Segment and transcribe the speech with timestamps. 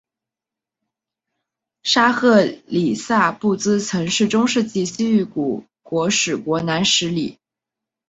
[1.83, 7.37] 沙赫里萨布兹曾是中世纪西域古国史国南十里。